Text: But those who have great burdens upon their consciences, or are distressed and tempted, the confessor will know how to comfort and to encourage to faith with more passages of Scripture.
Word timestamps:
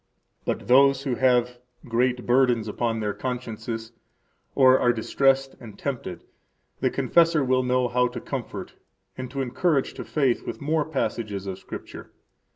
But 0.45 0.67
those 0.67 1.03
who 1.03 1.13
have 1.13 1.59
great 1.85 2.25
burdens 2.25 2.67
upon 2.67 3.01
their 3.01 3.13
consciences, 3.13 3.91
or 4.55 4.79
are 4.79 4.91
distressed 4.91 5.55
and 5.59 5.77
tempted, 5.77 6.23
the 6.79 6.89
confessor 6.89 7.43
will 7.43 7.61
know 7.61 7.87
how 7.87 8.07
to 8.07 8.19
comfort 8.19 8.73
and 9.15 9.29
to 9.29 9.41
encourage 9.43 9.93
to 9.93 10.03
faith 10.03 10.43
with 10.43 10.59
more 10.59 10.85
passages 10.85 11.45
of 11.45 11.59
Scripture. 11.59 12.09